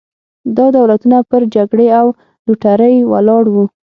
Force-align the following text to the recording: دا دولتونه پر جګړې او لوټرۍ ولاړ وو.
دا 0.57 0.65
دولتونه 0.77 1.17
پر 1.29 1.41
جګړې 1.55 1.87
او 1.99 2.07
لوټرۍ 2.45 2.95
ولاړ 3.11 3.43
وو. 3.53 3.65